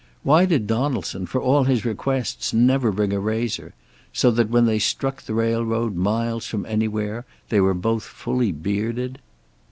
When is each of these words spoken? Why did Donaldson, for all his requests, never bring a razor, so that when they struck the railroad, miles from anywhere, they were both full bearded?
Why 0.23 0.45
did 0.47 0.65
Donaldson, 0.65 1.27
for 1.27 1.39
all 1.39 1.65
his 1.65 1.85
requests, 1.85 2.55
never 2.55 2.91
bring 2.91 3.13
a 3.13 3.19
razor, 3.19 3.75
so 4.11 4.31
that 4.31 4.49
when 4.49 4.65
they 4.65 4.79
struck 4.79 5.21
the 5.21 5.35
railroad, 5.35 5.95
miles 5.95 6.47
from 6.47 6.65
anywhere, 6.65 7.23
they 7.49 7.61
were 7.61 7.75
both 7.75 8.01
full 8.01 8.51
bearded? 8.51 9.19